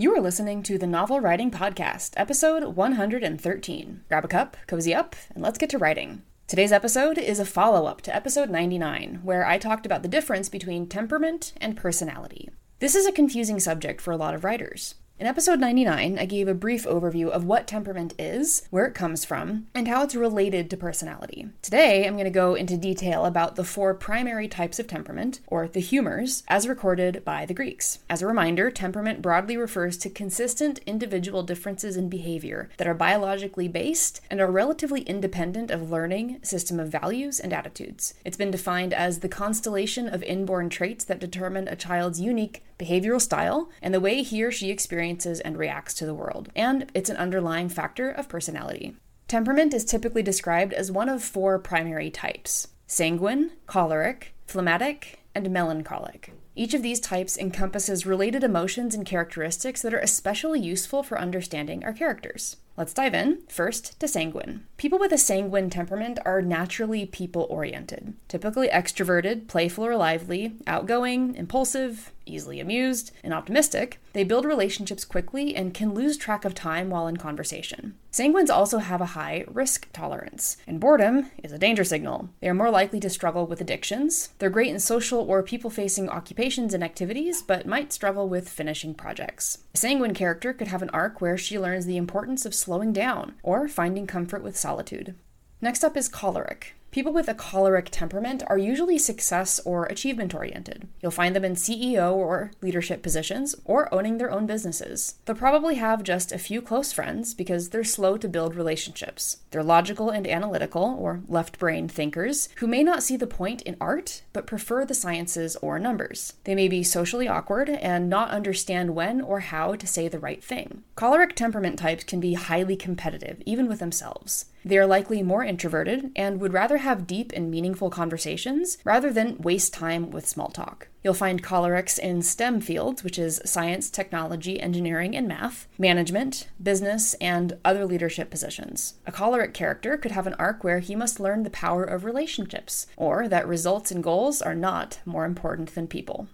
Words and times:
You 0.00 0.16
are 0.16 0.20
listening 0.22 0.62
to 0.62 0.78
the 0.78 0.86
Novel 0.86 1.20
Writing 1.20 1.50
Podcast, 1.50 2.14
episode 2.16 2.74
113. 2.74 4.04
Grab 4.08 4.24
a 4.24 4.28
cup, 4.28 4.56
cozy 4.66 4.94
up, 4.94 5.14
and 5.34 5.44
let's 5.44 5.58
get 5.58 5.68
to 5.68 5.78
writing. 5.78 6.22
Today's 6.46 6.72
episode 6.72 7.18
is 7.18 7.38
a 7.38 7.44
follow 7.44 7.84
up 7.84 8.00
to 8.00 8.16
episode 8.16 8.48
99, 8.48 9.20
where 9.22 9.46
I 9.46 9.58
talked 9.58 9.84
about 9.84 10.02
the 10.02 10.08
difference 10.08 10.48
between 10.48 10.86
temperament 10.86 11.52
and 11.60 11.76
personality. 11.76 12.48
This 12.78 12.94
is 12.94 13.04
a 13.04 13.12
confusing 13.12 13.60
subject 13.60 14.00
for 14.00 14.10
a 14.10 14.16
lot 14.16 14.32
of 14.32 14.42
writers. 14.42 14.94
In 15.20 15.26
episode 15.26 15.60
99, 15.60 16.18
I 16.18 16.24
gave 16.24 16.48
a 16.48 16.54
brief 16.54 16.86
overview 16.86 17.28
of 17.28 17.44
what 17.44 17.66
temperament 17.66 18.14
is, 18.18 18.66
where 18.70 18.86
it 18.86 18.94
comes 18.94 19.22
from, 19.22 19.66
and 19.74 19.86
how 19.86 20.02
it's 20.02 20.14
related 20.14 20.70
to 20.70 20.78
personality. 20.78 21.46
Today, 21.60 22.06
I'm 22.06 22.14
going 22.14 22.24
to 22.24 22.30
go 22.30 22.54
into 22.54 22.78
detail 22.78 23.26
about 23.26 23.54
the 23.54 23.62
four 23.62 23.92
primary 23.92 24.48
types 24.48 24.78
of 24.78 24.86
temperament, 24.86 25.40
or 25.46 25.68
the 25.68 25.80
humors, 25.80 26.42
as 26.48 26.66
recorded 26.66 27.22
by 27.22 27.44
the 27.44 27.52
Greeks. 27.52 27.98
As 28.08 28.22
a 28.22 28.26
reminder, 28.26 28.70
temperament 28.70 29.20
broadly 29.20 29.58
refers 29.58 29.98
to 29.98 30.08
consistent 30.08 30.80
individual 30.86 31.42
differences 31.42 31.98
in 31.98 32.08
behavior 32.08 32.70
that 32.78 32.88
are 32.88 32.94
biologically 32.94 33.68
based 33.68 34.22
and 34.30 34.40
are 34.40 34.50
relatively 34.50 35.02
independent 35.02 35.70
of 35.70 35.90
learning, 35.90 36.38
system 36.42 36.80
of 36.80 36.88
values, 36.88 37.38
and 37.38 37.52
attitudes. 37.52 38.14
It's 38.24 38.38
been 38.38 38.50
defined 38.50 38.94
as 38.94 39.18
the 39.18 39.28
constellation 39.28 40.08
of 40.08 40.22
inborn 40.22 40.70
traits 40.70 41.04
that 41.04 41.20
determine 41.20 41.68
a 41.68 41.76
child's 41.76 42.22
unique 42.22 42.62
behavioral 42.78 43.20
style, 43.20 43.68
and 43.82 43.92
the 43.92 44.00
way 44.00 44.22
he 44.22 44.42
or 44.42 44.50
she 44.50 44.70
experiences 44.70 45.09
and 45.40 45.56
reacts 45.56 45.94
to 45.94 46.06
the 46.06 46.14
world. 46.14 46.50
And 46.54 46.90
it's 46.94 47.10
an 47.10 47.16
underlying 47.16 47.68
factor 47.68 48.10
of 48.10 48.28
personality. 48.28 48.96
Temperament 49.28 49.74
is 49.74 49.84
typically 49.84 50.22
described 50.22 50.72
as 50.72 50.90
one 50.90 51.08
of 51.08 51.22
four 51.22 51.58
primary 51.58 52.10
types 52.10 52.68
sanguine, 52.86 53.52
choleric, 53.66 54.34
phlegmatic, 54.46 55.20
and 55.34 55.50
melancholic. 55.50 56.32
Each 56.54 56.74
of 56.74 56.82
these 56.82 57.00
types 57.00 57.38
encompasses 57.38 58.06
related 58.06 58.42
emotions 58.42 58.94
and 58.94 59.06
characteristics 59.06 59.82
that 59.82 59.94
are 59.94 59.98
especially 59.98 60.60
useful 60.60 61.02
for 61.02 61.18
understanding 61.18 61.84
our 61.84 61.92
characters. 61.92 62.56
Let's 62.76 62.94
dive 62.94 63.14
in. 63.14 63.42
First, 63.48 64.00
to 64.00 64.08
sanguine. 64.08 64.64
People 64.78 64.98
with 64.98 65.12
a 65.12 65.18
sanguine 65.18 65.68
temperament 65.68 66.18
are 66.24 66.40
naturally 66.40 67.04
people 67.04 67.46
oriented, 67.50 68.14
typically 68.26 68.68
extroverted, 68.68 69.48
playful 69.48 69.84
or 69.84 69.96
lively, 69.96 70.54
outgoing, 70.66 71.34
impulsive, 71.34 72.10
easily 72.24 72.58
amused, 72.58 73.10
and 73.22 73.34
optimistic. 73.34 74.00
They 74.14 74.24
build 74.24 74.46
relationships 74.46 75.04
quickly 75.04 75.54
and 75.54 75.74
can 75.74 75.92
lose 75.92 76.16
track 76.16 76.44
of 76.46 76.54
time 76.54 76.88
while 76.88 77.06
in 77.06 77.18
conversation. 77.18 77.96
Sanguines 78.12 78.50
also 78.50 78.78
have 78.78 79.00
a 79.00 79.06
high 79.06 79.44
risk 79.48 79.88
tolerance, 79.92 80.56
and 80.66 80.80
boredom 80.80 81.30
is 81.42 81.52
a 81.52 81.58
danger 81.58 81.84
signal. 81.84 82.30
They 82.40 82.48
are 82.48 82.54
more 82.54 82.70
likely 82.70 82.98
to 83.00 83.10
struggle 83.10 83.46
with 83.46 83.60
addictions. 83.60 84.30
They're 84.38 84.50
great 84.50 84.70
in 84.70 84.80
social 84.80 85.20
or 85.20 85.42
people 85.42 85.70
facing 85.70 86.08
occupations 86.08 86.39
and 86.40 86.82
activities, 86.82 87.42
but 87.42 87.66
might 87.66 87.92
struggle 87.92 88.26
with 88.26 88.48
finishing 88.48 88.94
projects. 88.94 89.58
A 89.74 89.76
sanguine 89.76 90.14
character 90.14 90.54
could 90.54 90.68
have 90.68 90.80
an 90.80 90.88
arc 90.90 91.20
where 91.20 91.36
she 91.36 91.58
learns 91.58 91.84
the 91.84 91.98
importance 91.98 92.46
of 92.46 92.54
slowing 92.54 92.94
down 92.94 93.34
or 93.42 93.68
finding 93.68 94.06
comfort 94.06 94.42
with 94.42 94.56
solitude. 94.56 95.14
Next 95.60 95.84
up 95.84 95.98
is 95.98 96.08
choleric. 96.08 96.74
People 96.90 97.12
with 97.12 97.28
a 97.28 97.34
choleric 97.34 97.88
temperament 97.92 98.42
are 98.48 98.58
usually 98.58 98.98
success 98.98 99.60
or 99.64 99.84
achievement 99.86 100.34
oriented. 100.34 100.88
You'll 101.00 101.12
find 101.12 101.36
them 101.36 101.44
in 101.44 101.54
CEO 101.54 102.12
or 102.12 102.50
leadership 102.60 103.00
positions 103.00 103.54
or 103.64 103.92
owning 103.94 104.18
their 104.18 104.30
own 104.30 104.44
businesses. 104.46 105.14
They'll 105.24 105.36
probably 105.36 105.76
have 105.76 106.02
just 106.02 106.32
a 106.32 106.38
few 106.38 106.60
close 106.60 106.92
friends 106.92 107.32
because 107.32 107.68
they're 107.68 107.84
slow 107.84 108.16
to 108.16 108.28
build 108.28 108.56
relationships. 108.56 109.36
They're 109.52 109.62
logical 109.62 110.10
and 110.10 110.26
analytical, 110.26 110.96
or 110.98 111.20
left 111.28 111.60
brain 111.60 111.86
thinkers, 111.86 112.48
who 112.56 112.66
may 112.66 112.82
not 112.82 113.04
see 113.04 113.16
the 113.16 113.26
point 113.26 113.62
in 113.62 113.76
art 113.80 114.22
but 114.32 114.46
prefer 114.46 114.84
the 114.84 114.94
sciences 114.94 115.54
or 115.56 115.78
numbers. 115.78 116.34
They 116.42 116.56
may 116.56 116.66
be 116.66 116.82
socially 116.82 117.28
awkward 117.28 117.68
and 117.68 118.08
not 118.08 118.30
understand 118.30 118.96
when 118.96 119.20
or 119.20 119.40
how 119.40 119.76
to 119.76 119.86
say 119.86 120.08
the 120.08 120.18
right 120.18 120.42
thing. 120.42 120.82
Choleric 120.96 121.36
temperament 121.36 121.78
types 121.78 122.02
can 122.02 122.18
be 122.18 122.34
highly 122.34 122.76
competitive, 122.76 123.40
even 123.46 123.68
with 123.68 123.78
themselves. 123.78 124.46
They 124.64 124.76
are 124.76 124.86
likely 124.86 125.22
more 125.22 125.42
introverted 125.42 126.10
and 126.14 126.40
would 126.40 126.52
rather 126.52 126.78
have 126.80 127.06
deep 127.06 127.32
and 127.34 127.50
meaningful 127.50 127.90
conversations 127.90 128.78
rather 128.84 129.12
than 129.12 129.38
waste 129.38 129.72
time 129.72 130.10
with 130.10 130.28
small 130.28 130.48
talk. 130.48 130.88
You'll 131.02 131.14
find 131.14 131.42
cholerics 131.42 131.98
in 131.98 132.20
STEM 132.20 132.60
fields, 132.60 133.02
which 133.02 133.18
is 133.18 133.40
science, 133.44 133.88
technology, 133.88 134.60
engineering, 134.60 135.16
and 135.16 135.26
math, 135.26 135.66
management, 135.78 136.48
business, 136.62 137.14
and 137.14 137.56
other 137.64 137.86
leadership 137.86 138.30
positions. 138.30 138.94
A 139.06 139.12
choleric 139.12 139.54
character 139.54 139.96
could 139.96 140.12
have 140.12 140.26
an 140.26 140.34
arc 140.34 140.62
where 140.62 140.80
he 140.80 140.94
must 140.94 141.20
learn 141.20 141.42
the 141.42 141.50
power 141.50 141.84
of 141.84 142.04
relationships, 142.04 142.86
or 142.96 143.28
that 143.28 143.48
results 143.48 143.90
and 143.90 144.02
goals 144.02 144.42
are 144.42 144.54
not 144.54 145.00
more 145.06 145.24
important 145.24 145.74
than 145.74 145.86
people. 145.86 146.28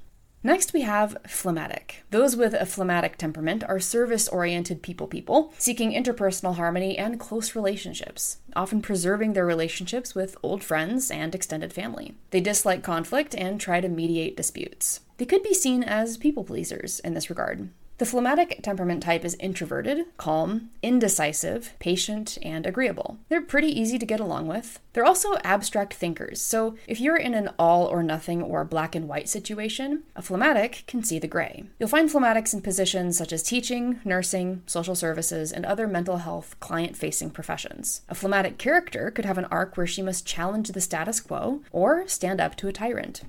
Next, 0.46 0.72
we 0.72 0.82
have 0.82 1.16
phlegmatic. 1.26 2.04
Those 2.12 2.36
with 2.36 2.54
a 2.54 2.64
phlegmatic 2.64 3.16
temperament 3.16 3.64
are 3.64 3.80
service 3.80 4.28
oriented 4.28 4.80
people 4.80 5.08
people, 5.08 5.52
seeking 5.58 5.90
interpersonal 5.90 6.54
harmony 6.54 6.96
and 6.96 7.18
close 7.18 7.56
relationships, 7.56 8.36
often 8.54 8.80
preserving 8.80 9.32
their 9.32 9.44
relationships 9.44 10.14
with 10.14 10.36
old 10.44 10.62
friends 10.62 11.10
and 11.10 11.34
extended 11.34 11.72
family. 11.72 12.14
They 12.30 12.40
dislike 12.40 12.84
conflict 12.84 13.34
and 13.34 13.60
try 13.60 13.80
to 13.80 13.88
mediate 13.88 14.36
disputes. 14.36 15.00
They 15.16 15.24
could 15.24 15.42
be 15.42 15.52
seen 15.52 15.82
as 15.82 16.16
people 16.16 16.44
pleasers 16.44 17.00
in 17.00 17.14
this 17.14 17.28
regard. 17.28 17.68
The 17.98 18.04
phlegmatic 18.04 18.60
temperament 18.62 19.02
type 19.02 19.24
is 19.24 19.36
introverted, 19.40 20.04
calm, 20.18 20.68
indecisive, 20.82 21.72
patient, 21.78 22.36
and 22.42 22.66
agreeable. 22.66 23.16
They're 23.30 23.40
pretty 23.40 23.68
easy 23.68 23.98
to 23.98 24.04
get 24.04 24.20
along 24.20 24.48
with. 24.48 24.80
They're 24.92 25.06
also 25.06 25.36
abstract 25.44 25.94
thinkers, 25.94 26.38
so 26.38 26.76
if 26.86 27.00
you're 27.00 27.16
in 27.16 27.32
an 27.32 27.50
all 27.58 27.86
or 27.86 28.02
nothing 28.02 28.42
or 28.42 28.66
black 28.66 28.94
and 28.94 29.08
white 29.08 29.30
situation, 29.30 30.02
a 30.14 30.20
phlegmatic 30.20 30.84
can 30.86 31.02
see 31.02 31.18
the 31.18 31.26
gray. 31.26 31.64
You'll 31.78 31.88
find 31.88 32.10
phlegmatics 32.10 32.52
in 32.52 32.60
positions 32.60 33.16
such 33.16 33.32
as 33.32 33.42
teaching, 33.42 34.00
nursing, 34.04 34.62
social 34.66 34.94
services, 34.94 35.50
and 35.50 35.64
other 35.64 35.88
mental 35.88 36.18
health 36.18 36.54
client 36.60 36.98
facing 36.98 37.30
professions. 37.30 38.02
A 38.10 38.14
phlegmatic 38.14 38.58
character 38.58 39.10
could 39.10 39.24
have 39.24 39.38
an 39.38 39.46
arc 39.46 39.78
where 39.78 39.86
she 39.86 40.02
must 40.02 40.26
challenge 40.26 40.68
the 40.68 40.82
status 40.82 41.18
quo 41.18 41.62
or 41.72 42.06
stand 42.06 42.42
up 42.42 42.56
to 42.56 42.68
a 42.68 42.72
tyrant. 42.72 43.22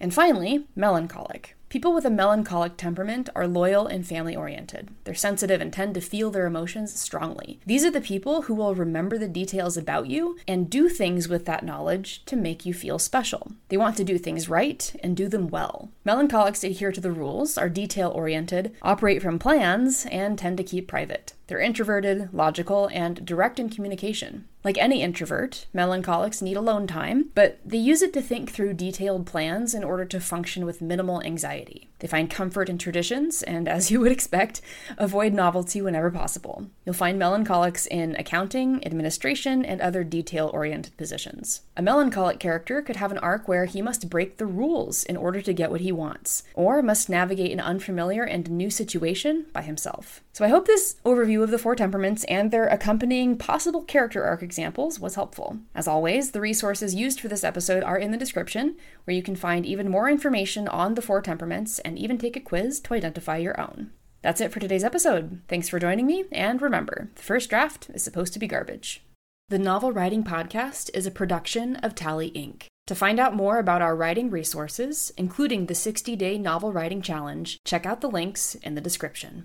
And 0.00 0.14
finally, 0.14 0.66
melancholic. 0.74 1.54
People 1.68 1.92
with 1.92 2.04
a 2.04 2.10
melancholic 2.10 2.76
temperament 2.76 3.28
are 3.34 3.48
loyal 3.48 3.88
and 3.88 4.06
family 4.06 4.36
oriented. 4.36 4.90
They're 5.02 5.14
sensitive 5.14 5.60
and 5.60 5.72
tend 5.72 5.94
to 5.94 6.00
feel 6.00 6.30
their 6.30 6.46
emotions 6.46 6.98
strongly. 6.98 7.58
These 7.66 7.84
are 7.84 7.90
the 7.90 8.00
people 8.00 8.42
who 8.42 8.54
will 8.54 8.76
remember 8.76 9.18
the 9.18 9.26
details 9.26 9.76
about 9.76 10.06
you 10.06 10.38
and 10.46 10.70
do 10.70 10.88
things 10.88 11.28
with 11.28 11.44
that 11.46 11.64
knowledge 11.64 12.24
to 12.26 12.36
make 12.36 12.64
you 12.64 12.72
feel 12.72 13.00
special. 13.00 13.50
They 13.68 13.76
want 13.76 13.96
to 13.96 14.04
do 14.04 14.16
things 14.16 14.48
right 14.48 14.94
and 15.02 15.16
do 15.16 15.28
them 15.28 15.48
well. 15.48 15.90
Melancholics 16.04 16.62
adhere 16.62 16.92
to 16.92 17.00
the 17.00 17.10
rules, 17.10 17.58
are 17.58 17.68
detail 17.68 18.10
oriented, 18.10 18.72
operate 18.80 19.20
from 19.20 19.40
plans, 19.40 20.06
and 20.06 20.38
tend 20.38 20.58
to 20.58 20.64
keep 20.64 20.86
private. 20.86 21.32
They're 21.48 21.60
introverted, 21.60 22.32
logical, 22.32 22.88
and 22.92 23.24
direct 23.24 23.60
in 23.60 23.70
communication. 23.70 24.46
Like 24.64 24.78
any 24.78 25.00
introvert, 25.00 25.66
melancholics 25.72 26.42
need 26.42 26.56
alone 26.56 26.88
time, 26.88 27.30
but 27.36 27.60
they 27.64 27.78
use 27.78 28.02
it 28.02 28.12
to 28.14 28.20
think 28.20 28.50
through 28.50 28.74
detailed 28.74 29.24
plans 29.24 29.72
in 29.72 29.84
order 29.84 30.04
to 30.06 30.18
function 30.18 30.66
with 30.66 30.82
minimal 30.82 31.22
anxiety 31.22 31.55
society. 31.56 31.88
They 31.98 32.08
find 32.08 32.30
comfort 32.30 32.68
in 32.68 32.76
traditions 32.78 33.42
and, 33.42 33.68
as 33.68 33.90
you 33.90 34.00
would 34.00 34.12
expect, 34.12 34.60
avoid 34.98 35.32
novelty 35.32 35.80
whenever 35.80 36.10
possible. 36.10 36.66
You'll 36.84 36.94
find 36.94 37.18
melancholics 37.18 37.86
in 37.86 38.14
accounting, 38.16 38.84
administration, 38.86 39.64
and 39.64 39.80
other 39.80 40.04
detail 40.04 40.50
oriented 40.52 40.96
positions. 40.96 41.62
A 41.76 41.82
melancholic 41.82 42.38
character 42.38 42.82
could 42.82 42.96
have 42.96 43.12
an 43.12 43.18
arc 43.18 43.48
where 43.48 43.64
he 43.64 43.80
must 43.80 44.10
break 44.10 44.36
the 44.36 44.46
rules 44.46 45.04
in 45.04 45.16
order 45.16 45.40
to 45.40 45.52
get 45.52 45.70
what 45.70 45.80
he 45.80 45.92
wants, 45.92 46.42
or 46.54 46.82
must 46.82 47.08
navigate 47.08 47.52
an 47.52 47.60
unfamiliar 47.60 48.24
and 48.24 48.50
new 48.50 48.70
situation 48.70 49.46
by 49.52 49.62
himself. 49.62 50.22
So 50.32 50.44
I 50.44 50.48
hope 50.48 50.66
this 50.66 50.96
overview 51.04 51.42
of 51.42 51.50
the 51.50 51.58
four 51.58 51.74
temperaments 51.74 52.24
and 52.24 52.50
their 52.50 52.68
accompanying 52.68 53.38
possible 53.38 53.82
character 53.82 54.22
arc 54.22 54.42
examples 54.42 55.00
was 55.00 55.14
helpful. 55.14 55.58
As 55.74 55.88
always, 55.88 56.32
the 56.32 56.42
resources 56.42 56.94
used 56.94 57.20
for 57.20 57.28
this 57.28 57.44
episode 57.44 57.82
are 57.82 57.96
in 57.96 58.10
the 58.10 58.18
description, 58.18 58.76
where 59.04 59.16
you 59.16 59.22
can 59.22 59.34
find 59.36 59.64
even 59.64 59.88
more 59.88 60.10
information 60.10 60.68
on 60.68 60.94
the 60.94 61.00
four 61.00 61.22
temperaments 61.22 61.78
and 61.86 61.98
even 61.98 62.18
take 62.18 62.36
a 62.36 62.40
quiz 62.40 62.80
to 62.80 62.94
identify 62.94 63.36
your 63.36 63.58
own. 63.58 63.92
That's 64.20 64.40
it 64.40 64.52
for 64.52 64.58
today's 64.58 64.82
episode. 64.82 65.40
Thanks 65.46 65.68
for 65.68 65.78
joining 65.78 66.04
me, 66.04 66.24
and 66.32 66.60
remember, 66.60 67.10
the 67.14 67.22
first 67.22 67.48
draft 67.48 67.88
is 67.94 68.02
supposed 68.02 68.32
to 68.32 68.40
be 68.40 68.48
garbage. 68.48 69.04
The 69.48 69.58
Novel 69.58 69.92
Writing 69.92 70.24
Podcast 70.24 70.90
is 70.92 71.06
a 71.06 71.12
production 71.12 71.76
of 71.76 71.94
Tally 71.94 72.32
Inc. 72.32 72.64
To 72.88 72.96
find 72.96 73.20
out 73.20 73.36
more 73.36 73.60
about 73.60 73.82
our 73.82 73.94
writing 73.94 74.30
resources, 74.30 75.12
including 75.16 75.66
the 75.66 75.74
60 75.76 76.16
day 76.16 76.38
novel 76.38 76.72
writing 76.72 77.02
challenge, 77.02 77.58
check 77.64 77.86
out 77.86 78.00
the 78.00 78.10
links 78.10 78.56
in 78.56 78.74
the 78.74 78.80
description. 78.80 79.44